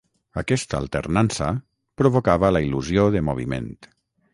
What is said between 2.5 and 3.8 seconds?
la il·lusió de moviment.